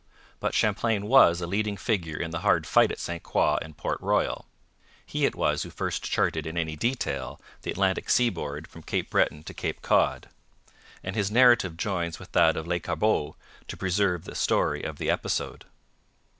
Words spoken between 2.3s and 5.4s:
the hard fight at St Croix and Port Royal; he it